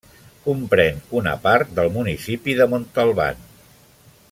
[0.45, 3.47] Comprèn una part del municipi de Montalban.